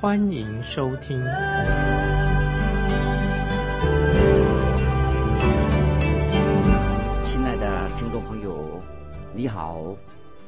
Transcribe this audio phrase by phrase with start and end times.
[0.00, 1.20] 欢迎收听。
[7.22, 8.82] 亲爱的听众朋友，
[9.34, 9.98] 你好，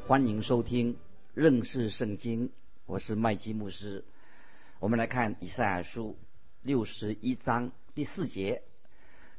[0.07, 0.97] 欢迎收听
[1.35, 2.51] 认识圣经，
[2.87, 4.07] 我是麦基牧师。
[4.81, 6.17] 我们来看以赛亚书
[6.63, 8.63] 六十一章第四节，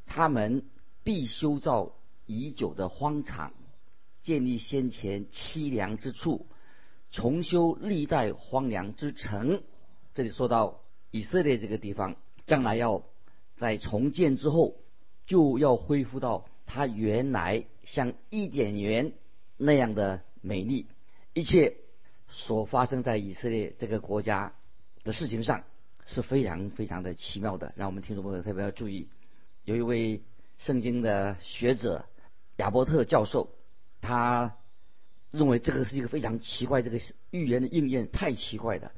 [0.05, 0.63] 他们
[1.03, 1.91] 必修造
[2.27, 3.51] 已久的荒场，
[4.21, 6.45] 建立先前凄凉之处，
[7.09, 9.63] 重修历代荒凉之城。
[10.13, 13.03] 这里说到以色列这个地方，将来要
[13.55, 14.75] 在重建之后，
[15.25, 19.13] 就要恢复到它原来像伊甸园
[19.57, 20.87] 那样的美丽。
[21.33, 21.77] 一切
[22.29, 24.53] 所发生在以色列这个国家
[25.03, 25.63] 的事情上
[26.05, 29.07] 是非常非常的奇妙的，让我们听众朋友特别要注意。
[29.65, 30.21] 有一位
[30.59, 32.05] 圣经的学者
[32.57, 33.49] 亚伯特教授，
[33.99, 34.57] 他
[35.31, 36.99] 认为这个是一个非常奇怪，这个
[37.31, 38.91] 预言的应验太奇怪了。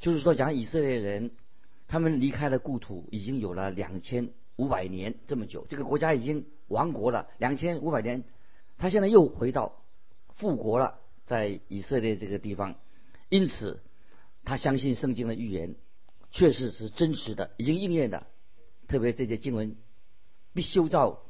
[0.00, 1.30] 就是说，讲以色列人
[1.86, 8.24] 他们离开了故土已经有了两千五百年这么久，这个国家已经亡国了两千五百年，
[8.78, 9.80] 他现在又回到
[10.30, 10.98] 复国了。
[11.26, 12.74] 在以色列这个地方，
[13.28, 13.80] 因此
[14.42, 15.76] 他相信圣经的预言
[16.32, 18.26] 确实是真实的，已经应验的。
[18.88, 19.76] 特别这些经文
[20.52, 21.22] 必修造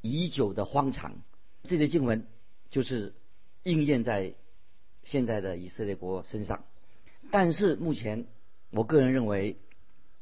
[0.00, 1.20] 已久的荒场，
[1.64, 2.26] 这些经文
[2.70, 3.14] 就是
[3.64, 4.34] 应验在
[5.02, 6.64] 现在的以色列国身上。
[7.30, 8.26] 但是目前，
[8.70, 9.56] 我个人认为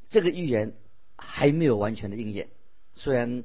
[0.09, 0.75] 这个预言
[1.17, 2.49] 还没有完全的应验。
[2.95, 3.45] 虽然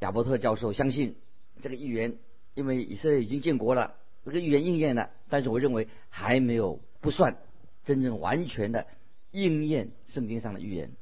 [0.00, 1.16] 亚伯特教授相信
[1.60, 2.18] 这个预言，
[2.54, 3.96] 因为以色列已经建国了。
[4.24, 7.38] 这个预言应验了，但是我认为还没有不算
[7.84, 8.86] 真正完全的
[9.30, 10.92] 应验圣经上的预言。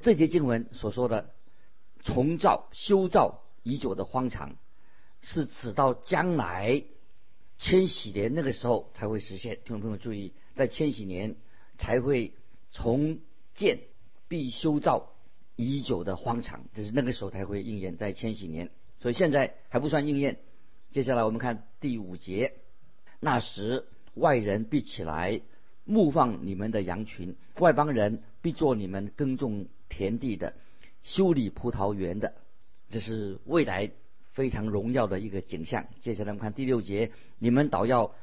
[0.00, 1.30] 这节经文所说的
[2.02, 4.56] 重造、修造已久的荒场，
[5.22, 6.84] 是指到将来
[7.62, 9.60] 千禧年那个时候才会实现。
[9.64, 11.36] 听众朋友注意，在千禧年
[11.78, 12.32] 才会
[12.72, 13.20] 重
[13.54, 13.78] 建、
[14.26, 15.12] 必修造
[15.54, 18.70] 已久的荒场，就是那个时候才会应验，在千禧年。
[18.98, 20.40] 所以现在还不算应验。
[20.90, 22.54] 接下来我们看第五节，
[23.20, 25.40] 那时外人必起来
[25.84, 30.54] 牧放你们的羊群，外邦人必做你们耕种田地的、
[31.04, 32.34] 修理葡萄园的，
[32.90, 33.92] 这是未来
[34.32, 35.86] 非常荣耀的一个景象。
[36.00, 38.14] 接下来我们看第六节，你们倒要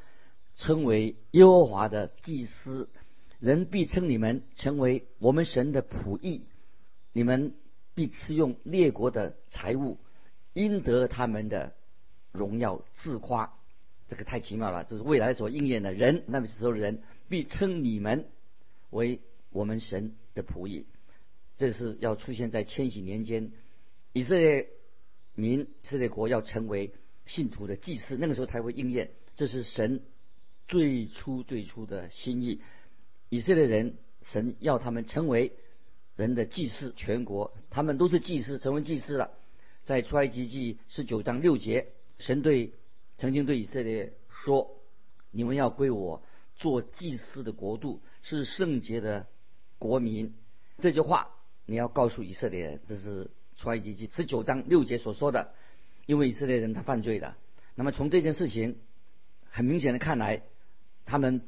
[0.56, 2.90] 称为耶和华的祭司，
[3.40, 6.44] 人必称你们成为我们神的仆役，
[7.14, 7.54] 你们
[7.96, 9.98] 必吃用列国的财物，
[10.54, 11.74] 应得他们的。
[12.32, 13.58] 荣耀自夸，
[14.08, 14.84] 这个太奇妙了。
[14.84, 18.28] 这是未来所应验的人，那么时候人必称你们
[18.92, 20.86] 为我们神的仆役。
[21.58, 23.52] 这是要出现在千禧年间，
[24.14, 24.68] 以色列
[25.40, 26.94] 民、以色列国要成为
[27.26, 29.12] 信徒的祭司，那个时候才会应验。
[29.36, 30.04] 这是神
[30.68, 32.62] 最初最初的心意。
[33.30, 35.54] 以色列人，神要他们成为
[36.16, 39.32] 人的祭司，全国他们都是祭司，成为祭司了。
[39.84, 41.94] 在出埃及记十九章六节。
[42.20, 42.74] 神对
[43.18, 44.14] 曾经对以色列
[44.44, 44.82] 说
[45.32, 46.22] ：“你们要归我
[46.56, 49.28] 做祭司的国度，是圣洁的
[49.78, 50.36] 国民。”
[50.80, 51.32] 这句话
[51.66, 55.54] 你要告诉以色列人，这是出埃及记十九章六节所说的。
[56.06, 57.38] 因为以色列人他犯罪了，
[57.76, 58.78] 那么从这件事情
[59.44, 60.42] 很明显的看来，
[61.06, 61.42] 他们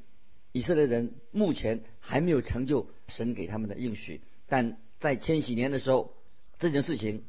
[0.51, 4.21] 以色列人目前还没有成就神给他们的应许。
[4.47, 6.13] 但在千禧年的时候，
[6.59, 7.23] 这件事情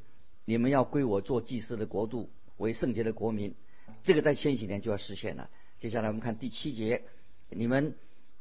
[0.44, 2.28] 你们要归我做祭司的国度。
[2.59, 3.54] 为圣洁的国民，
[4.04, 5.50] 这个在千禧年就要实现了。
[5.78, 7.02] 接下来我们看第七节：
[7.49, 7.96] 你们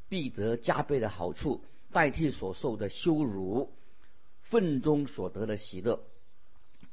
[0.09, 3.71] 必得加倍的好处，代替所受的羞辱；
[4.41, 6.03] 愤中所得的喜乐，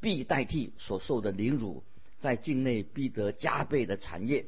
[0.01, 1.83] 必代替所受的凌辱。
[2.19, 4.47] 在境内必得加倍的产业，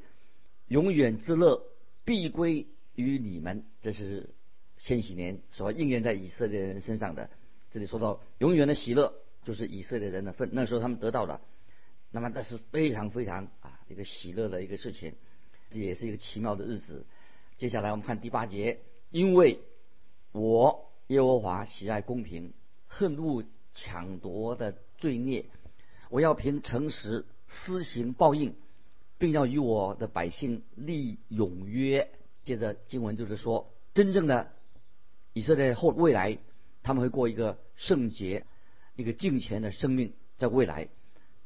[0.67, 1.63] 永远之乐
[2.05, 2.67] 必归
[2.97, 3.65] 于你们。
[3.81, 4.31] 这是
[4.77, 7.31] 千禧年所应验在以色列人身上的。
[7.71, 9.15] 这里说到永远的喜乐，
[9.45, 10.51] 就是以色列人的份。
[10.53, 11.41] 那时候他们得到了。
[12.11, 15.15] 那么，这是非常非常啊一个喜乐的一个事情，
[15.71, 17.07] 这也是一个奇妙的日子。
[17.57, 18.81] 接下来我们看第八节，
[19.11, 19.61] 因为
[20.33, 22.53] 我耶和华喜爱公平，
[22.89, 23.45] 恨恶
[23.75, 25.47] 抢夺的罪孽，
[26.11, 28.55] 我要凭诚实施行报应，
[29.19, 32.11] 并要与我的百姓立永约。
[32.45, 34.53] 接着经文就是说，真正的
[35.33, 36.39] 以色列后未来
[36.83, 38.47] 他们会过一个圣洁、
[38.95, 40.89] 一个敬虔的生命，在未来。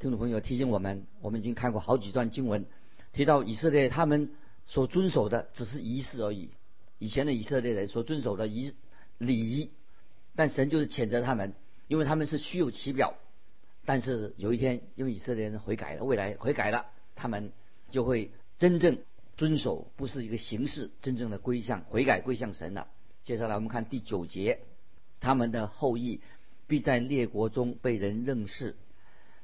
[0.01, 2.67] 听众朋友提醒我们，我们已经看过好几段经文，
[3.13, 4.33] 提到以色列他们
[4.67, 6.51] 所遵守的只是仪式而已。
[6.99, 8.75] 以前的以色列人所遵守的仪
[9.19, 9.71] 礼仪，
[10.35, 11.55] 但神就是谴责他们，
[11.87, 13.15] 因为他们是虚有其表。
[13.87, 17.53] 但是有一天，因为以色列人悔改了，未来悔改了，他们
[17.91, 18.99] 就会真正
[19.37, 22.89] 遵守，不是一个形式，真正的归向悔改归向神了。
[23.25, 24.61] 接下来我们看第九节，
[25.21, 26.21] 他们的后裔
[26.67, 28.75] 必在列国中被人认识，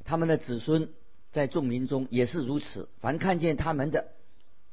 [0.05, 0.91] 他们的子孙
[1.33, 2.89] 在众民中也是如此。
[3.01, 4.13] 凡看见他们的，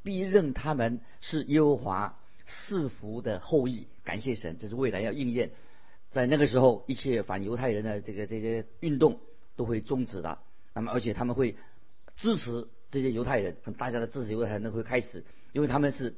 [0.04, 3.88] 必认他们是耶和华赐福的后裔。
[4.06, 5.52] 感谢神，这是未来要应验。
[6.10, 9.20] 在那个时候，一切反犹太人的这个这些运动。
[9.58, 10.40] 都会终止的。
[10.74, 11.58] 那么，而且他们会
[12.16, 16.14] 支持这些犹太人，大家的支持犹太人会开始，因为他们是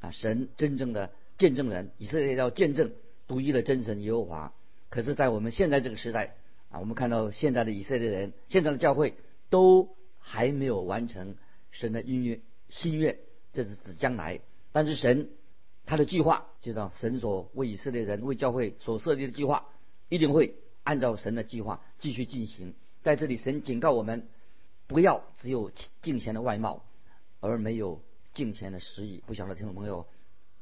[0.00, 2.92] 啊神真正的见证人，以色列要见证
[3.28, 4.52] 独一的真神耶和华。
[4.88, 6.34] 可是，在我们现在这个时代
[6.70, 9.14] 啊，我们看到现在的以色列人，现在的教会
[9.50, 11.36] 都还没有完成
[11.70, 13.18] 神的音乐心愿，
[13.52, 14.40] 这是指将来。
[14.72, 15.28] 但是神
[15.84, 19.66] 他的计划，知道神所为以色列人为教会所设立的计划，
[20.08, 20.54] 一定会。
[20.84, 24.26] 按照神的计划继续进行，在这里神警告我们，
[24.86, 25.70] 不要只有
[26.02, 26.84] 敬虔的外貌，
[27.40, 28.02] 而没有
[28.34, 29.22] 敬虔的实意。
[29.26, 30.06] 不晓得听众朋友，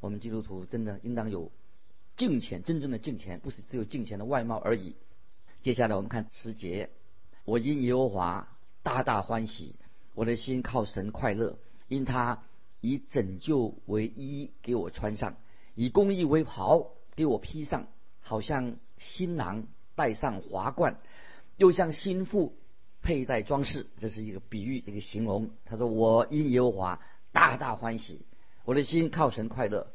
[0.00, 1.50] 我们基督徒真的应当有
[2.16, 4.94] 敬虔，真正的敬虔，不是只有敬虔的外貌而已。
[5.62, 6.90] 接下来我们看十节，
[7.44, 9.74] 我因耶和华大大欢喜，
[10.14, 11.58] 我的心靠神快乐，
[11.88, 12.42] 因他
[12.80, 15.36] 以拯救为衣给我穿上，
[15.74, 17.88] 以公义为袍给我披上，
[18.20, 19.66] 好像新郎。
[19.94, 20.98] 戴上华冠，
[21.56, 22.54] 又像心腹
[23.02, 25.50] 佩戴装饰，这是一个比喻，一个形容。
[25.64, 27.00] 他说：“我因耶和华
[27.32, 28.20] 大大欢喜，
[28.64, 29.88] 我的心靠神快乐。”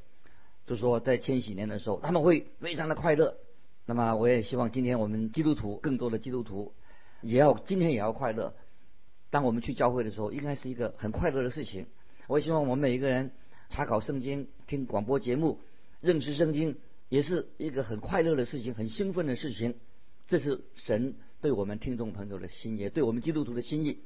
[0.65, 3.37] 就说在千禧年的时候，他们会非常的快乐。
[3.85, 6.73] 那么，我也希望今天我们基督徒，更多的基督徒，
[7.21, 8.55] 也要今天也要快乐。
[9.29, 11.85] 当我们去教会的时候，应该是一个很快乐的事情。
[12.25, 13.31] 我希望我们每一个人
[13.69, 15.59] 查考圣经、听广播节目、
[16.01, 19.75] 认识圣经，也是一个很快乐的事情，很兴奋的事情。
[20.27, 23.99] 这是神对我们听众朋友的心意，对我们基督徒的心意。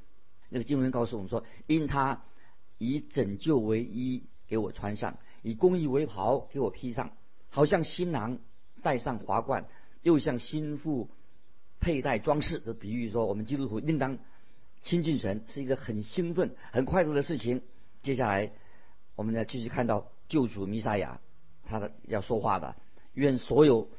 [0.50, 2.24] 那个经文告诉我们说：“因他
[2.78, 7.16] 以拯救为衣给我穿上，以公义为袍给我披上，
[7.50, 8.40] 好像新郎
[8.82, 9.68] 戴上华冠，
[10.02, 11.10] 又像新妇
[11.80, 14.18] 佩戴装饰。”这比喻说，我们基督徒应当
[14.82, 17.62] 亲近神，是一个很兴奋、很快乐的事情。
[18.02, 18.52] 接下来，
[19.16, 21.22] 我们呢继续看到救主弥赛亚，
[21.64, 22.76] 他的要说话的，
[23.20, 23.90] 愿所有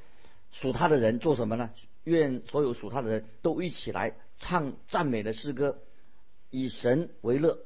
[0.51, 1.71] 属他的人做什么呢？
[2.05, 5.79] 愿所有属他的人都一起来唱赞美的诗歌，
[6.49, 7.59] 以神为乐，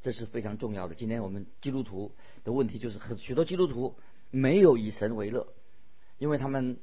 [0.00, 0.94] 这是非常重要的。
[0.94, 3.96] 今天我们基督徒的问题就是，很许多基督徒
[4.30, 5.46] 没有以神为乐，
[6.16, 6.78] 因为他们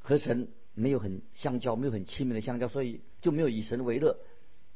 [0.00, 4.18] 和神没有很相交，没有很亲密的相交，所以就没有以神为乐。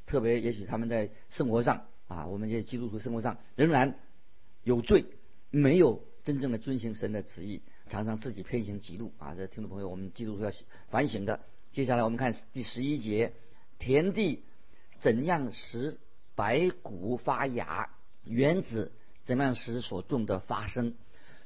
[0.05, 3.99] 特别也许他们在生活上啊，我们这些基督徒生活上仍然
[4.63, 5.07] 有罪，
[5.51, 7.63] 没有真正的遵行神的旨意，
[7.93, 9.35] 常常自己偏行极路啊！
[9.35, 10.51] 这听众朋友，我们基督徒要
[10.89, 11.41] 反省的。
[11.73, 13.35] 接下来我们看第十一节，
[13.79, 14.43] 田地
[14.99, 15.99] 怎样使
[16.35, 17.91] 白骨发芽，
[18.25, 18.93] 原子
[19.25, 20.95] 怎样使所种的发生，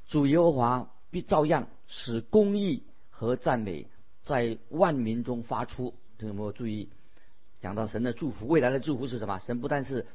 [0.07, 3.85] 主耶和华必照样使公义和赞美
[4.21, 5.95] 在万民中发出。
[6.17, 6.87] 听众朋友注意，
[7.59, 9.37] 讲到神的祝福，未来的祝福是什么？
[9.39, 10.05] 神不但是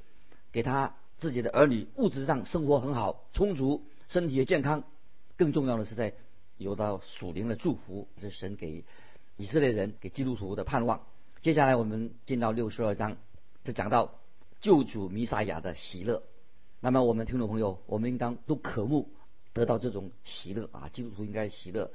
[0.50, 4.84] 给他自己的儿女物质上生活很好、充足，身体也健康，
[5.36, 6.14] 更重要的是在
[6.58, 8.84] 有到属灵的祝福，是神给。
[9.38, 11.06] 以色列人给基督徒的盼望。
[11.40, 13.16] 接下来我们进到六十二章，
[13.64, 14.20] 就讲到
[14.60, 16.22] 救主弥撒亚的喜乐。
[16.80, 19.08] 那么我们听众朋友，我们应当都渴慕
[19.54, 20.90] 得到这种喜乐啊！
[20.92, 21.90] 基督徒应该喜乐。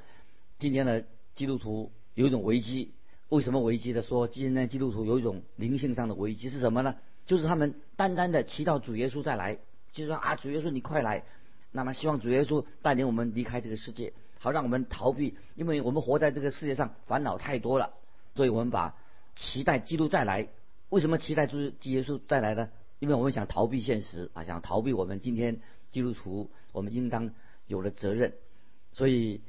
[0.58, 2.92] 今天的基督徒有一种危机，
[3.30, 6.96] 为什么危机的说今天基督徒有一种灵性上的危机是什么呢？
[7.28, 9.60] 就是他们单单的祈祷主耶稣再来，
[9.92, 11.24] 就是说啊，主耶稣你快来。
[11.78, 14.12] 那么希望主耶稣带领我们离开这个世界。
[14.40, 17.94] 好让我们逃避，因为我们活在这个世界上烦恼太多了，
[18.34, 18.96] 所以我们把
[19.36, 20.48] 期待基督再来。
[20.90, 22.70] 为什么期待主基耶稣再来呢？
[22.98, 25.60] 因为我们想逃避现实啊，想逃避我们今天
[25.92, 27.30] 基督徒我们应当
[27.68, 28.34] 有的责任。
[28.92, 29.44] 所以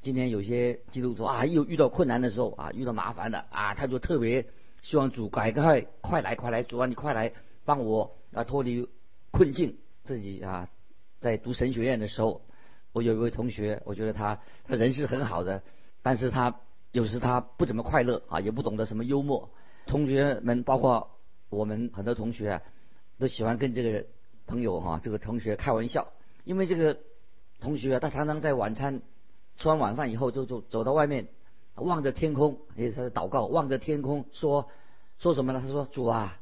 [0.00, 4.46] 今天有些基督徒啊，又遇到困难的时候啊，遇到麻烦了啊，他就特别
[4.80, 7.34] 希望主赶快快来快来，主啊你快来
[7.66, 8.88] 帮我啊脱离
[9.30, 9.76] 困境。
[10.04, 10.70] 自己啊
[11.20, 12.42] 在读神学院的时候。
[12.92, 15.62] 我有一位同学，我觉得他他人是很好的，
[16.00, 16.60] 但是他
[16.92, 19.50] 有时他不怎么快乐啊，也不懂得什么幽默。
[19.84, 21.18] 同学们，包括
[21.50, 22.62] 我们很多同学，
[23.18, 24.06] 都喜欢跟这个
[24.46, 26.10] 朋友哈，这个同学开玩笑，
[26.44, 26.96] 因为这个
[27.60, 29.02] 同学他常常在晚餐
[29.58, 31.28] 吃完晚饭以后就就走到外面
[31.74, 34.70] 望着天空，也是祷告，望着天空说
[35.18, 35.60] 说什么呢？
[35.60, 36.40] 他说：“主啊，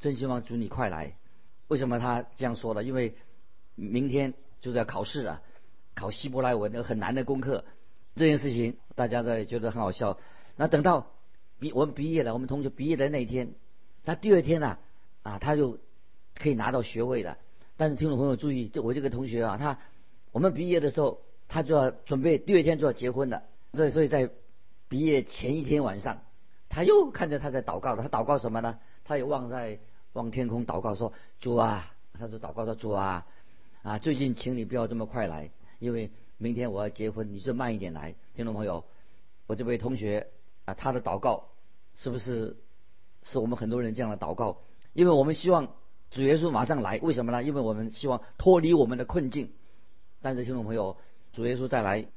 [0.00, 1.16] 真希望主你快来。”
[1.68, 2.82] 为什么他这样说呢？
[2.82, 3.14] 因为
[3.74, 5.42] 明天就是要考试了，
[5.94, 7.64] 考希伯来文那个很难的功课。
[8.14, 10.18] 这件事情大家在觉得很好笑。
[10.56, 11.06] 那等到
[11.58, 13.54] 毕我们毕业了，我们同学毕业的那一天，
[14.04, 14.78] 他第二天呢，
[15.22, 15.78] 啊，他就
[16.34, 17.38] 可以拿到学位了。
[17.76, 19.78] 但是听众朋友注意，这我这个同学啊，他
[20.30, 23.42] 我们毕业的时候，他就要准备第二天就要结婚了。
[23.72, 24.28] 所以，所以在
[24.88, 26.20] 毕业前一天晚上，
[26.68, 27.96] 他又看着他在祷告。
[27.96, 28.78] 他祷告什么呢？
[29.04, 29.78] 他也望在
[30.12, 33.26] 望天空祷告说：“主啊，他说祷告说主啊，
[33.82, 38.84] 啊，最近请你不要这么快来，因为。”明天我要结婚，你就慢一点来，听众朋友，
[39.46, 40.26] 我这位同学
[40.64, 41.50] 啊，他的祷告
[41.94, 42.56] 是不是
[43.22, 44.58] 是我们很多人这样的祷告？
[44.92, 45.72] 因为我们希望
[46.10, 47.44] 主耶稣马上来，为什么呢？
[47.44, 49.52] 因为我们希望脱离我们的困境。
[50.20, 50.96] 但是听众朋友，
[51.32, 52.08] 主耶稣再来，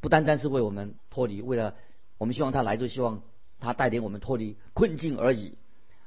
[0.00, 1.74] 不单单是为我们脱离，为了
[2.16, 3.20] 我们希望他来，就希望
[3.60, 5.58] 他带领我们脱离困境而已。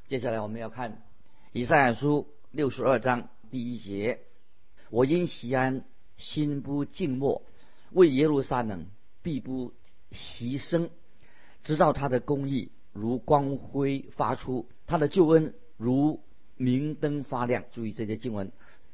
[0.08, 1.04] 接下来我们要看
[1.52, 4.22] 以赛亚书六十二章第一节：
[4.90, 5.84] 我因西安
[6.18, 7.44] 心不静默。
[7.92, 8.86] 为耶路撒冷
[9.24, 9.74] 必不
[10.12, 10.90] 牺牲，
[11.64, 16.22] 直到他的公义如光辉发出，他的救恩如
[16.56, 17.64] 明灯发亮。
[17.72, 18.52] 注意这些经文。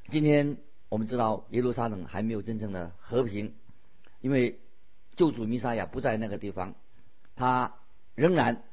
[0.10, 3.54] 今天我们知道耶路撒冷还没有真正的和平，
[4.22, 4.60] 因为
[5.18, 6.76] 救主弥撒亚不在那个地方，
[7.36, 7.76] 他
[8.16, 8.64] 仍然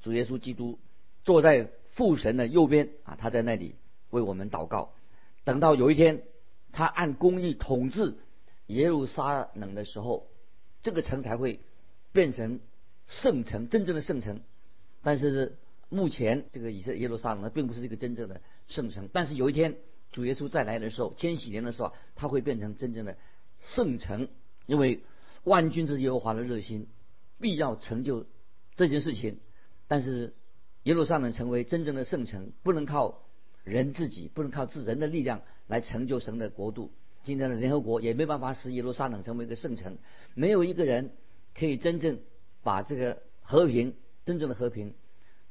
[0.00, 0.78] 主耶稣基督
[1.24, 3.74] 坐在父神的右边啊，他在那里
[4.10, 4.92] 为我们祷告。
[5.44, 6.22] 等到有一天，
[6.72, 8.16] 他按公义统治。
[8.68, 10.28] 耶路撒冷的时候，
[10.82, 11.60] 这个城才会
[12.12, 12.60] 变成
[13.06, 14.40] 圣城，真正的圣城。
[15.02, 15.58] 但是
[15.90, 19.10] 目前这个以色耶路撒冷呢，并不是一个真正的圣城。
[19.12, 19.76] 但是有一天
[20.10, 23.18] 主耶稣再来的时候，千禧年的时候，它会变成真正的
[23.60, 24.28] 圣城。
[24.64, 25.02] 因为
[25.44, 26.86] 万军之耶和华的热心，
[27.40, 28.24] 必要成就
[28.76, 29.38] 这件事情。
[29.86, 30.34] 但是
[30.84, 33.22] 耶路撒冷成为真正的圣城，不能靠
[33.64, 36.92] 人自己，不能靠自人的力量来成就神的国度。
[37.24, 39.96] 今天的联合国也没办法使耶路撒冷成为一个圣城，
[40.34, 41.12] 没有一个人
[41.54, 42.20] 可以真正
[42.62, 43.94] 把这个和平、
[44.26, 44.92] 真正的和平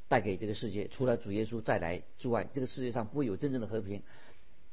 [0.08, 0.88] 带给这个世界。
[0.90, 4.04] 除了主耶稣再来之外，这个世界上不会有真正的和平。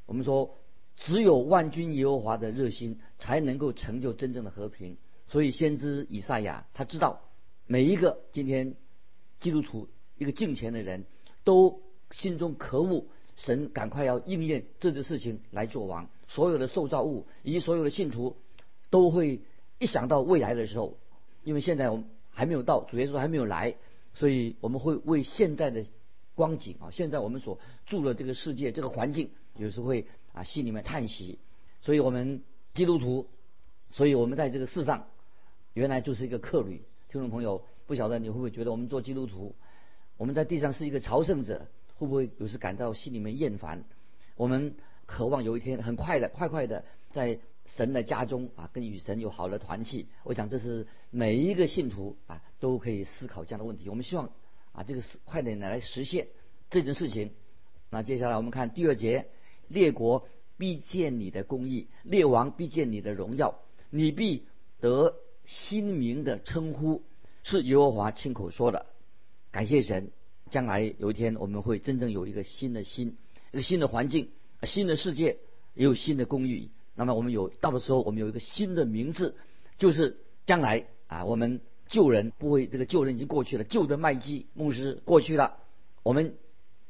[0.04, 0.58] 我们说，
[0.96, 4.98] 只有万军耶和华的热心才能够成就真正的和平。
[5.28, 7.22] 所以，先知以赛亚他知道，
[7.66, 8.74] 每一个今天
[9.40, 9.88] 基督徒
[10.18, 11.06] 一个敬虔的人
[11.42, 13.08] 都心中渴慕
[13.38, 16.09] 神赶快要应验这件事情来做王。
[16.26, 18.37] 所有的受造物以及所有的信徒，
[18.90, 19.40] 都会
[19.78, 20.99] 一想到未来的时候，
[21.42, 23.76] 因为现在我们还没有到，主耶稣还没有来，
[24.12, 25.85] 所以我们会为现在的
[26.35, 31.38] 光景啊，现在我们所住的这个世界这个环境，有时会啊心里面叹息。
[31.80, 32.42] 所以我们
[32.75, 33.26] 基督徒，
[33.90, 35.07] 所以我们在这个世上，
[35.73, 36.83] 原来就是一个客旅。
[37.11, 39.54] 听众朋友，不晓得你会不会觉得我们做基督徒，
[40.18, 43.84] 我们在地上是一个朝圣者，会不会有时感到心里面厌烦？
[44.36, 44.74] 我们。
[45.08, 50.06] 渴望有一天很快的、快快的在神的家中啊，跟与神有好的团契。
[50.22, 53.88] 我想这是每一个信徒啊都可以思考这样的问题。
[53.88, 54.30] 我们希望
[54.72, 56.28] 啊这个是快点来实现
[56.68, 57.30] 这件事情。
[57.88, 59.28] 那接下来我们看第二节：
[59.68, 60.28] 列国
[60.58, 64.46] 必见你的公义，列王必见你的荣耀，你必
[64.78, 67.02] 得新名的称呼，
[67.44, 68.84] 是耶和华亲口说的。
[69.50, 70.10] 感谢神，
[70.48, 73.16] 将来有一天我们会真正有一个新的心，
[73.52, 74.30] 一个新的环境。
[74.64, 75.38] 新的世界
[75.74, 79.36] 也有新的公寓，那么我们有到的时候，我们有一个新的名字，
[79.78, 85.58] 就是将来啊，我们旧人不会，这个旧人已经过去了，旧的麦基牧师过去了，
[86.02, 86.34] 我们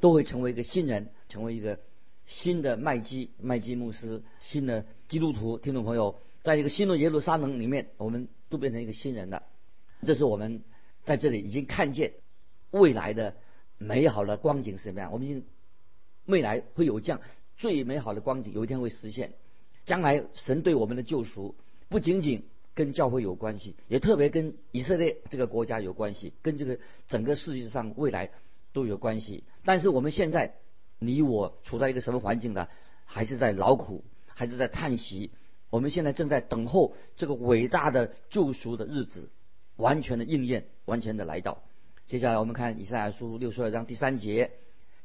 [0.00, 1.78] 都会成为一个新人，成为一个
[2.24, 9.42] 新的麦基麦基牧师，新的基督徒听众朋友，在一个新的耶路撒冷里面，我们都变成一个新人了。
[10.06, 10.62] 这是我们
[11.04, 12.14] 在这里已经看见
[12.70, 13.36] 未来的
[13.78, 15.44] 美好的光景是什么样，我们
[16.26, 17.20] 未来会有这样。
[17.56, 19.32] 最美好的光景有一天会实现，
[19.84, 21.56] 将来神对我们的救赎
[21.88, 22.44] 不仅仅
[22.74, 28.30] 跟教会有关系，也特别跟以色列这个国家有关系，跟这个整个世界上未来
[28.72, 29.42] 都有关系。
[29.64, 30.54] 但是我们现在
[31.00, 32.68] 你我处在一个什么环境呢？
[33.04, 35.30] 还是在劳苦，还是在叹息？
[35.70, 39.30] 我们现在正在等候这个伟大的救赎的日子
[39.76, 41.62] 完全的应验，完全的来到。
[42.08, 44.52] 接下来我们看以赛亚书六十二章第三节：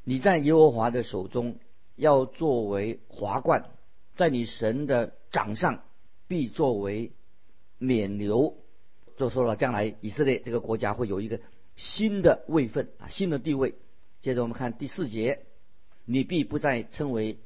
[0.05, 1.57] 你在耶和华的手中。
[1.95, 3.69] 要作为华冠，
[4.15, 5.83] 在你神的掌上，
[6.27, 7.11] 必作为
[7.77, 8.57] 冕流。
[9.15, 11.39] 就说了，将来以色列这个国家会有一个
[11.75, 13.75] 新的位分啊，新的地位。
[14.21, 15.41] 接着我们看第四节，
[16.05, 17.37] 你必不再称为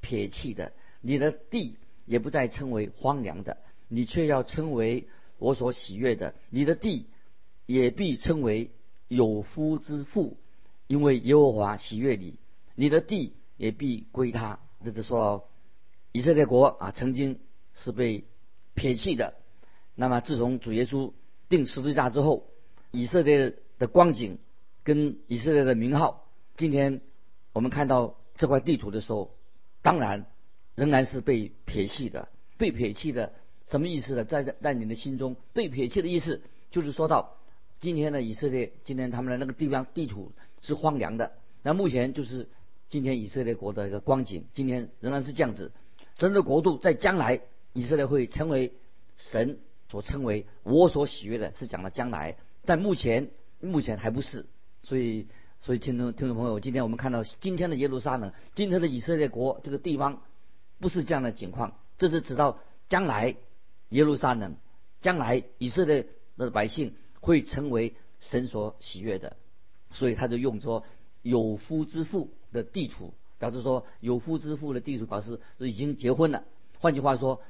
[0.00, 1.74] 撇弃的，你的地
[2.04, 3.56] 也不再称为荒凉的，
[3.88, 6.34] 你却要称为我所喜悦的。
[6.50, 7.06] 你的地
[7.66, 8.70] 也必称为
[9.08, 10.36] 有夫之妇，
[10.86, 12.36] 因为耶和华喜悦你，
[12.74, 14.60] 你的地也必归他。
[14.84, 15.48] 这就说
[16.12, 17.40] 以色列国啊，曾经
[17.74, 18.24] 是被
[18.74, 19.34] 撇弃的。
[19.94, 21.12] 那么自从主耶稣
[21.48, 22.46] 定十字架之后，
[22.90, 24.38] 以色列的光景
[24.84, 27.00] 跟以色列的名号，今天
[27.52, 29.34] 我们看到这块地图的时候，
[29.82, 30.26] 当然
[30.74, 32.28] 仍然是被撇弃的。
[32.56, 33.32] 被撇弃的
[33.66, 34.24] 什么意思呢？
[34.24, 37.37] 在在你的心中，被撇弃的意思就是说到
[37.80, 41.32] 今天的以色列，今天他们的那个地方地图是荒凉的。
[41.62, 42.48] 那目前就是
[42.88, 45.72] 今天以色列国的一个光景，今天仍然是这样子。
[46.14, 47.40] 神的国度在将来，
[47.72, 48.72] 以色列会成为
[49.16, 49.58] 神。
[49.90, 54.44] 所称为我所喜悦的，是讲的将来，但目前目前还不是，
[54.82, 60.20] 所以所以听众听众朋友，今天我们看到今天的耶路撒冷，今天的以色列国这个地方，
[60.78, 62.58] 不是这样的情况，这是直到
[62.90, 63.36] 将来
[63.88, 64.56] 耶路撒冷，
[65.00, 66.06] 将来以色列
[66.36, 69.36] 的百姓会成为神所喜悦的，
[69.92, 70.84] 所以他就用说
[71.22, 76.44] 有夫之妇的地图，表示说有夫之妇的地图表示已经结婚了，
[76.78, 77.40] 换句话说，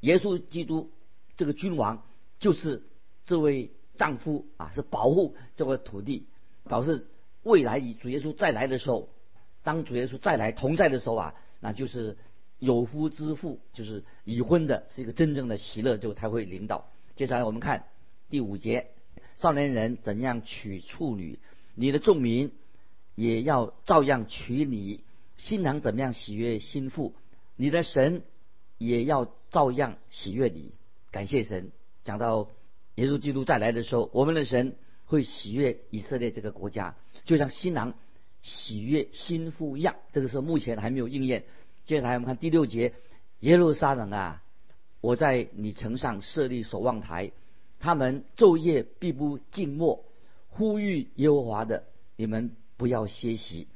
[0.00, 0.90] 耶稣基督。
[1.38, 2.02] 这个君王
[2.38, 2.82] 就是
[3.26, 6.24] 这位丈夫啊，是保护这块土地，
[6.64, 7.08] 表示
[7.42, 9.10] 未来以主耶稣再来的时候，
[9.62, 12.16] 当主耶稣再来同在的时候啊，那就是
[12.58, 16.88] 有夫之妇，就是已婚的，是一个真正的喜乐，就才会领导。
[17.16, 17.84] 接下来我们看
[18.30, 18.92] 第五节：
[19.36, 21.38] 少年人怎样娶处女，
[21.74, 22.52] 你的众民
[23.14, 25.00] 也要照样娶你；
[25.36, 27.14] 新郎怎么样喜悦新妇，
[27.56, 28.22] 你的神
[28.78, 30.72] 也要照样喜悦你。
[31.10, 31.70] 感谢神，
[32.04, 32.48] 讲到
[32.94, 37.94] 耶稣基督再来的时候，我们的神会喜悦以色列这个国家，就像新郎
[38.42, 39.96] 喜悦新妇一样。
[40.12, 41.44] 这个时候目前还没有应验。
[41.84, 42.94] 接下来我们看第六节：
[43.40, 44.42] 耶路撒冷啊，
[45.00, 47.30] 我在你城上设立守望台，
[47.86, 50.04] 他们昼夜必不静默，
[50.48, 51.84] 呼吁耶和华的，
[52.16, 53.68] 你们不要歇息。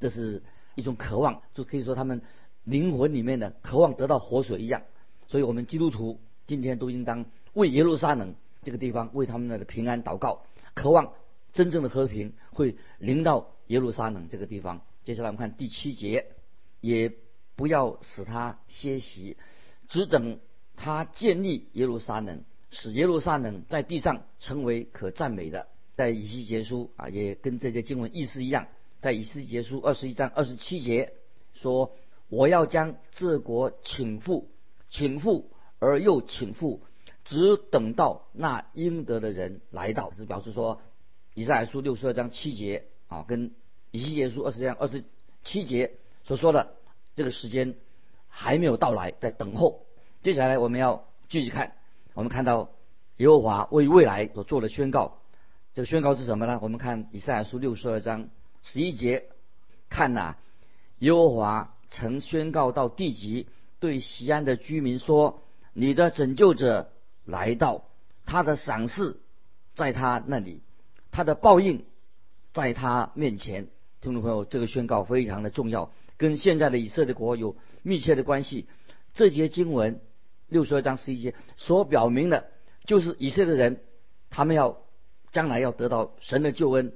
[0.00, 0.42] 这是
[0.74, 2.22] 一种渴望，就可以说他们
[2.64, 4.84] 灵魂里面的渴望得到活水一样。
[5.26, 6.18] 所以，我们基督徒。
[6.46, 11.12] 今天都应当为耶路撒冷这个地方为他们的平安祷告，渴望
[11.52, 14.80] 真正的和平会临到耶路撒冷这个地方。
[15.04, 16.24] 接下来我们看第七节，
[16.80, 17.12] 也
[17.54, 19.36] 不要使他歇息，
[19.88, 20.40] 只等
[20.74, 25.68] 他建立耶路撒冷，使耶路撒冷在地上成为可赞美的。
[25.96, 28.68] 在以西结书啊，也跟这些经文意思一样，
[29.00, 31.12] 在以西结书二十一章二十七节
[31.54, 31.92] 说
[32.28, 34.48] ：“我要将这国请复，
[34.90, 35.50] 请复。”
[35.80, 36.80] 而又请复，
[37.24, 40.80] 只等到那应得的人来到，是表示说，
[41.34, 43.52] 以赛亚书六十二章七节啊，跟
[43.92, 45.04] 以西结书二十章二十
[45.44, 45.92] 七节
[46.24, 46.74] 所说的
[47.14, 47.76] 这个时间
[48.26, 49.86] 还没有到来，在等候。
[50.24, 51.76] 接下来我们要继续看，
[52.18, 52.70] 我们看到
[53.18, 55.18] 耶和华为未来所做的宣告，
[55.72, 56.58] 这个宣告是什么呢？
[56.60, 58.28] 我们看以赛亚书六十二章
[58.64, 59.26] 十一节，
[59.88, 60.34] 看呐，
[60.98, 63.46] 耶和华曾宣告到地极，
[63.78, 65.44] 对西安的居民说。
[65.74, 66.90] 你的拯救者
[67.24, 67.84] 来到，
[68.26, 69.20] 他的赏赐
[69.76, 70.60] 在他那里，
[71.12, 71.84] 他的报应
[72.52, 73.68] 在他面前。
[74.00, 77.54] 听众朋友，这个宣告非常的重要，跟现在的以色列国有
[77.84, 78.66] 密切的关系。
[79.14, 80.00] 这节经文
[80.48, 82.48] 六十二章十一节所表明的，
[82.84, 83.80] 就是以色列人
[84.30, 84.78] 他们要
[85.30, 86.92] 将来要得到神的救恩，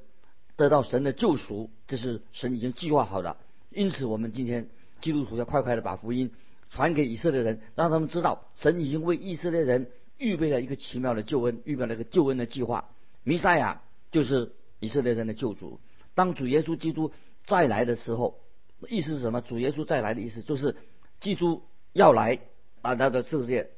[0.57, 3.37] 得到神的救赎，这是神已经计划好的。
[3.71, 4.69] 因此，我们今天
[5.01, 6.33] 基督徒要快快的把福音。
[6.71, 12.89] 传给以色列人，让他们知道神已经为以色列人预备了一个奇妙的救恩，预备了一个救恩的计划。
[13.25, 15.81] 弥赛亚就是以色列人的救主。
[16.15, 17.13] 当主耶稣基督
[17.45, 18.41] 再来的时候，
[18.89, 19.43] 意思是什么？
[19.43, 20.77] 主耶稣再来的意思就是，
[21.21, 21.63] 基督
[21.93, 22.39] 要来
[22.83, 23.71] 啊，他的世界，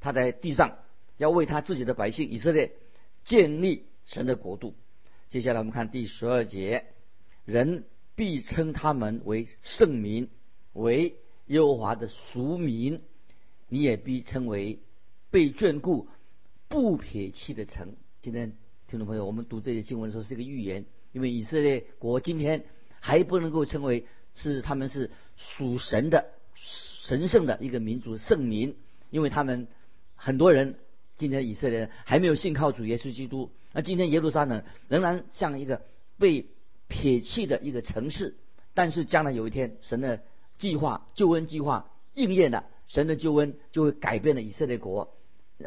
[0.00, 0.78] 他在地上
[1.16, 2.72] 要为他自己的百姓以色列
[3.24, 4.74] 建立神的国度。
[5.28, 6.86] 接下来我们看第十二节，
[7.44, 7.84] 人
[8.14, 10.28] 必称他们为圣民，
[10.72, 11.16] 为。
[11.46, 13.02] 耶和华的俗民，
[13.68, 14.78] 你也必称为
[15.30, 16.08] 被眷顾、
[16.68, 17.96] 不撇弃的城。
[18.20, 18.52] 今天
[18.86, 22.64] 听众朋友，我们读这些经文的时候是一个预言，因为以色列国今天
[23.00, 26.30] 还不能够称为是他们是属神的
[27.06, 28.76] 神圣的一个民族圣民，
[29.10, 29.68] 因为他们
[30.14, 30.76] 很多人
[31.16, 33.50] 今天以色列还没有信靠主耶稣基督。
[33.72, 35.82] 那今天耶路撒冷仍然像一个
[36.18, 36.46] 被
[36.88, 38.36] 撇弃的一个城市，
[38.74, 40.22] 但是将来有一天神的。
[40.58, 45.12] 计划救恩计划应验了，神的救恩就会改变了以色列国，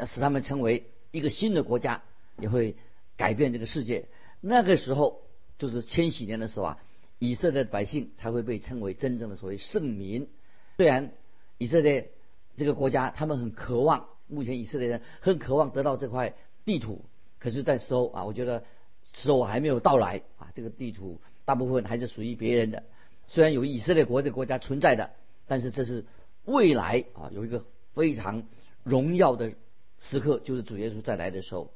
[0.06, 2.02] 使他们成为一个新的国家，
[2.38, 2.76] 也会
[3.18, 4.08] 改变这个世界。
[4.40, 5.20] 那个时候
[5.58, 6.78] 就是千禧年的时候啊，
[7.18, 10.30] 以色列百姓才会被称为真正的所谓圣民。
[10.78, 11.12] 虽然
[11.58, 12.10] 以色列
[12.56, 17.04] 这个国家他们很渴望，目前以色列人很渴望得到这块地图，
[17.38, 18.64] 可是，在时候啊，我觉得
[19.12, 20.50] 时候还没有到来啊。
[20.54, 22.82] 这个地图大部分还是属于别人的，
[23.26, 25.10] 虽然有以色列国这个国家存在的，
[25.46, 26.04] 但是这是
[26.44, 27.64] 未来啊，有一个
[27.94, 28.44] 非常
[28.82, 29.52] 荣耀的
[29.98, 31.72] 时刻，就是主耶稣再来的时候。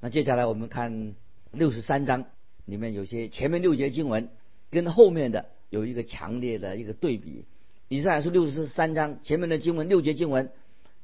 [0.00, 1.14] 那接下来我们看
[1.52, 2.26] 六十三章
[2.64, 4.28] 里面有些前面六节经文
[4.70, 7.44] 跟后面的有一个强烈的一个对比。
[7.88, 10.50] 以上来说，六十三章前面的经文六节经文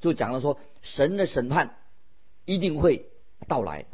[0.00, 1.76] 就讲了说，神的审判
[2.44, 3.06] 一定会
[3.48, 3.86] 到来。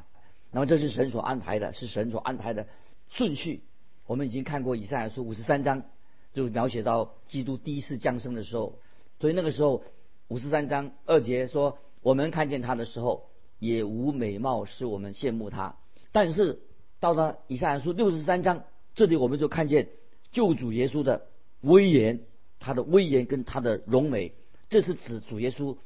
[0.51, 2.66] 那么这是神所安排的，是神所安排的
[3.09, 3.62] 顺序。
[4.07, 5.85] 我们已经看过以赛亚书五十三章，
[6.33, 8.79] 就描写到基督第一次降生的时候。
[9.20, 9.85] 所以那个时候
[10.29, 13.29] 五十三章二节说，我们看见他的时候。
[13.61, 15.74] 也无美貌使我们羡慕他，
[16.12, 16.61] 但是
[17.01, 18.62] 到了以赛亚书六十三章，
[18.94, 19.88] 这里我们就看见
[20.31, 21.27] 救主耶稣的
[21.61, 22.20] 威严，
[22.59, 24.35] 他的威严跟他的荣美，
[24.68, 25.77] 这是指主耶稣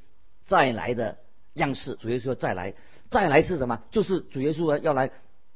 [0.45, 1.19] 再来的
[1.55, 1.95] 样式。
[1.97, 2.75] 主耶稣再来，
[3.11, 3.83] 再来是什么？
[3.91, 5.11] 就是主耶稣要来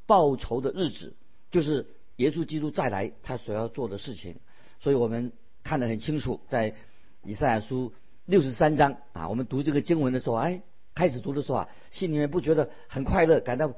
[0.07, 1.15] 报仇的日子，
[1.51, 4.37] 就是耶稣基督再来他所要做的事情。
[4.81, 6.75] 所以我们看得很清楚，在
[7.25, 7.93] 以赛亚书
[8.25, 10.63] 六十三章啊，我们读这个经文的时候，哎。
[10.99, 13.75] 开始读的时候啊，心里面不觉得很快乐，感到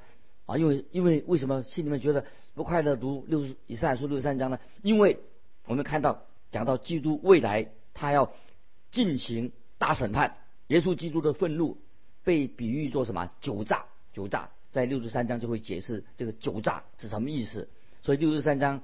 [0.46, 2.24] 啊，因为因为为什么心里面觉得
[2.55, 2.94] 不快乐？
[2.94, 4.61] 读六十以赛亚书六十三章呢？
[4.83, 5.18] 因为
[5.66, 8.32] 我们看到讲到基督未来他要
[8.90, 10.37] 进行大审判，
[10.68, 11.78] 耶稣基督的愤怒
[12.24, 13.30] 被比喻作什么？
[13.40, 17.68] 酒炸，酒炸，在六十三章就会解释这个酒炸是什么意思。
[18.02, 18.82] 所以六十三章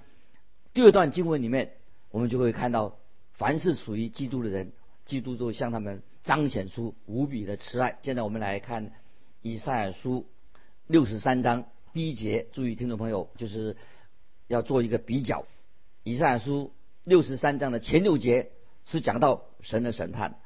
[0.72, 1.72] 第二段经文里面，
[2.10, 2.96] 我们就会看到，
[3.32, 4.72] 凡是属于基督的人，
[5.04, 6.02] 基督都会向他们。
[6.24, 7.98] 彰显出无比的慈爱。
[8.00, 8.92] 现在我们来看
[9.42, 10.26] 以赛亚书
[10.86, 13.76] 六十三章第一节，注意听众朋友，就是
[14.46, 15.44] 要做一个比较。
[16.02, 16.72] 以赛亚书
[17.04, 18.50] 六十三章的前六节
[18.84, 20.38] 是讲到神的审判，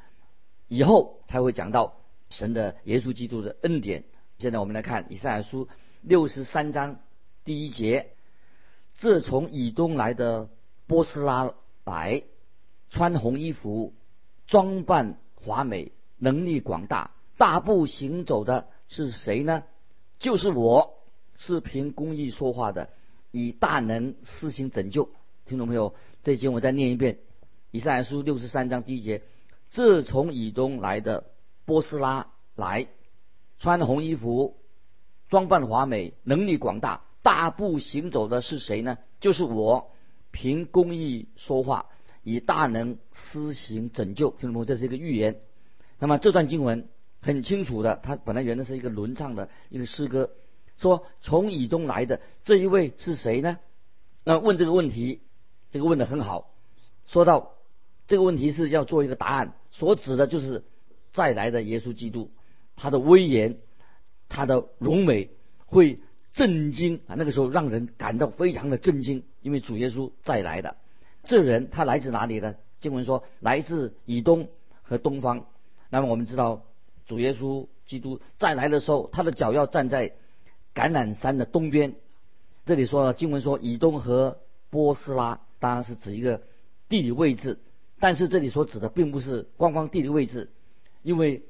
[0.69, 1.97] 以后才会讲到
[2.31, 4.05] 神的耶稣基督的恩典。
[4.39, 5.69] 现在我们来看以赛亚书
[6.03, 7.01] 六十三章
[7.45, 8.11] 第一节：
[8.97, 10.49] 自从以东来的
[10.87, 12.25] 波斯拉来，
[12.91, 13.95] 穿红衣服，
[14.47, 15.19] 装扮。
[15.41, 19.63] 华美，能力广大，大步行走的是谁呢？
[20.19, 20.99] 就是我，
[21.37, 22.91] 是凭公义说话的，
[23.31, 25.11] 以大能施行拯救。
[25.49, 27.21] 听众朋友，这经我再念一遍：
[27.71, 29.23] 以赛亚书六十三章第一节，
[29.71, 31.25] 自从以东来的
[31.65, 32.87] 波斯拉来，
[33.59, 34.59] 穿红衣服，
[35.31, 38.99] 装扮华美，能力广大，大步行走的是谁呢？
[39.21, 39.91] 就是我，
[40.31, 41.87] 凭公义说话。
[42.25, 45.41] 以大能施行拯救，听众朋友，这是一个预言。
[45.99, 46.87] 那么这段经文
[47.23, 50.29] 很清楚的，它本来原来是一个轮唱的一个诗歌，
[50.77, 53.59] 说从以东来的这一位是谁呢？
[54.25, 55.23] 那问这个问题，
[55.71, 56.51] 这个问的很好。
[57.07, 57.53] 说到
[58.07, 60.65] 这个问题是要做一个答案，所指的就是
[61.13, 62.31] 再来的耶稣基督，
[62.77, 63.59] 他的威严，
[64.29, 65.31] 他的荣美
[65.67, 66.01] 会
[66.33, 67.17] 震惊啊！
[67.17, 70.77] 那个时候让人感到非常的震惊，因为主耶稣再来的。
[71.25, 72.55] 这人他来自哪里呢？
[72.81, 74.49] 经文说来自以东
[74.83, 75.47] 和东方。
[75.91, 76.63] 那么我们知道
[77.07, 80.13] 主耶稣基督再来的时候，他的脚要站在
[80.75, 81.97] 橄榄山的东边。
[82.67, 84.39] 这里说了经文说以东和
[84.71, 86.43] 波斯拉，当然是指一个
[86.89, 87.59] 地理位置。
[87.99, 90.51] 但是这里所指的并不是光光地理位置，
[91.03, 91.43] 因为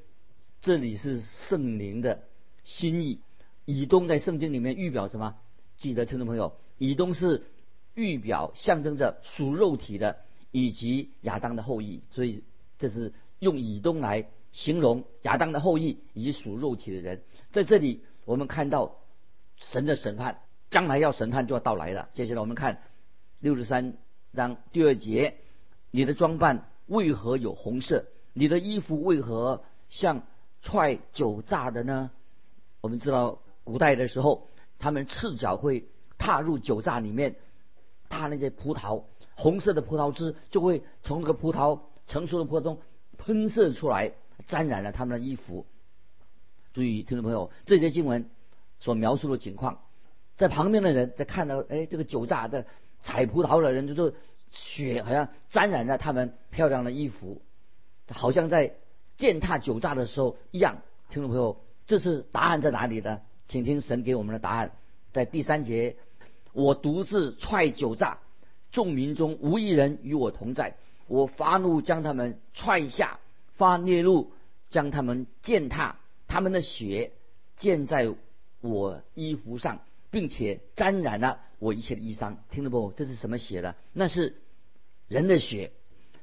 [0.61, 2.23] 这里是圣灵的
[2.63, 3.21] 心意。
[3.65, 5.35] 以东在圣经里面预表什么？
[5.77, 7.43] 记得听众朋友，以东是。
[7.95, 10.19] 预表象征着属肉体的
[10.51, 12.45] 以及亚当的后裔，所以
[12.77, 17.23] 这是用以东来形容亚当的后裔以及属肉体的人。
[17.51, 18.95] 在这里，我们看到
[19.57, 22.07] 神的审判，将来要审判就要到来了。
[22.13, 22.81] 接下来我们看
[23.41, 23.93] 六十三
[24.33, 25.35] 章第二节：
[25.91, 28.05] 你的装扮为何有红色？
[28.33, 30.23] 你的衣服为何像
[30.61, 32.11] 踹酒榨的呢？
[32.81, 37.37] 我们知道古代的时候，他们赤脚会踏入酒榨里面。
[38.09, 39.03] 踏那些葡萄，
[39.35, 42.81] 红色的葡萄汁就会从那个葡萄成熟的葡萄中
[43.17, 44.11] 喷射出来，
[44.47, 45.65] 沾染了他们的衣服。
[46.73, 48.29] 注意，听众朋友，这些经文
[48.79, 49.79] 所描述的情况，
[50.35, 52.65] 在旁边的人在看到，哎，这个酒榨的
[53.01, 54.13] 采葡萄的人，就是
[54.51, 57.41] 血好像沾染了他们漂亮的衣服，
[58.09, 58.75] 好像在
[59.17, 60.81] 践踏酒榨的时候一样。
[61.09, 63.21] 听众朋友，这是答案在哪里呢？
[63.47, 64.71] 请听神给我们的答案，
[65.11, 65.95] 在第三节。
[66.51, 68.17] 我独自踹酒榨，
[68.71, 70.75] 众民中无一人与我同在。
[71.07, 73.19] 我发怒将他们踹下，
[73.55, 74.31] 发烈怒
[74.69, 77.11] 将他们践踏，他们的血
[77.55, 78.13] 溅在
[78.61, 79.79] 我衣服上，
[80.11, 82.37] 并且沾染了我一切的衣裳。
[82.51, 82.91] 听得不？
[82.95, 83.75] 这是什么血呢？
[83.93, 84.41] 那是
[85.07, 85.71] 人的血，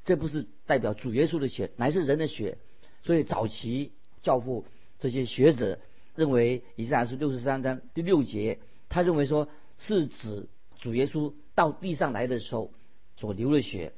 [0.04, 2.58] 这不是代表主耶稣的血，乃是人的血。
[3.02, 4.64] 所以早期教父
[4.98, 5.78] 这些学者
[6.14, 12.72] 认为以赛亚书六十三章第六节，他认为说是指主耶稣到地上来的时候
[13.16, 13.92] 所流的血。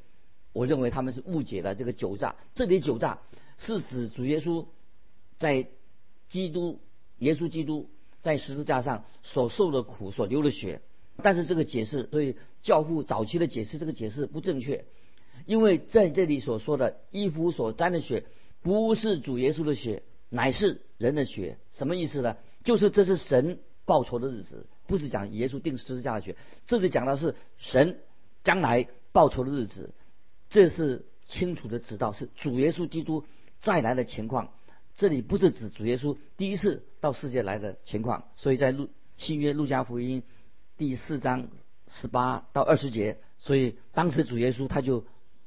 [0.53, 3.21] 我认为他们是误解了这个酒炸，这里酒炸
[3.59, 4.67] 是指主耶稣
[5.39, 5.69] 在
[6.27, 6.81] 基督
[7.19, 7.89] 耶稣基督
[8.21, 10.81] 在十字架上所受的苦所流的血。
[11.21, 14.85] 但是这个解释，所以教父早期的解释这个解释不正确，
[15.47, 18.25] 因为在这里所说的衣服所沾的血
[18.63, 21.59] 不是主耶稣的血，乃是人的血。
[21.73, 22.37] 什么意思呢？
[22.63, 27.99] 就是这是神报仇的日子，不是讲耶稣定十字架的血，这里讲的是神
[28.45, 29.93] 将来报仇的日子。
[30.51, 33.25] 这是清楚的知道，是主耶稣基督
[33.61, 34.53] 再来的情况。
[34.99, 38.25] 这里不是指主耶稣第一次到世界来的情况。
[38.35, 40.25] 所以在路新约路加福音。
[40.77, 41.49] 第四章
[41.87, 45.05] 十八到二十节，所以当时主耶稣他就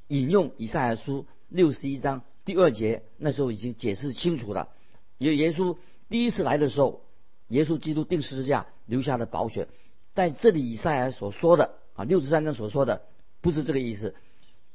[0.08, 4.70] 引用以赛亚书六十一章第二节，那时候已经解释清楚了。
[5.18, 5.76] 耶耶稣
[6.08, 7.02] 第一次来的时候，
[7.48, 9.68] 耶稣基督定十字架留下的宝血，
[10.14, 13.02] 在这里以赛亚所说的啊六十三章所说的
[13.42, 14.14] 不是这个意思。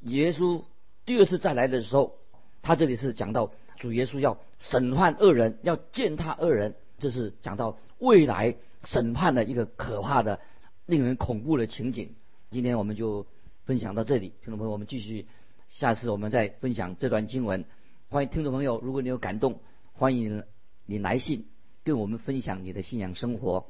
[0.02, 0.64] 耶稣
[1.04, 2.16] 第二次再来的时候，
[2.62, 8.56] 他这里是讲到主耶稣要审判恶人，要践踏恶人，这是讲到未来。
[8.84, 10.40] 审判的一个可怕的、
[10.86, 12.16] 令人恐怖的情景。
[12.52, 13.26] 今天我们就
[13.66, 15.26] 分享到这里，听众朋友，我们继续，
[15.68, 17.66] 下次我们再分享这段经文。
[18.08, 19.60] 欢迎听众朋友，如果你有感动，
[19.92, 20.44] 欢迎
[20.86, 21.48] 你来信
[21.84, 23.66] 跟我们分享你的信仰生活。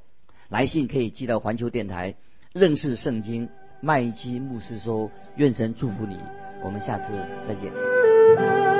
[0.50, 2.16] 来信可以寄到环球电台
[2.54, 3.50] 认识圣经
[3.82, 6.20] 麦基牧师说，愿神祝福你。
[6.64, 7.14] 我们下次
[7.48, 8.77] 再见。